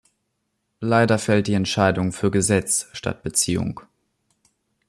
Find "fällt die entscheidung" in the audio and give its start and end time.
1.19-2.11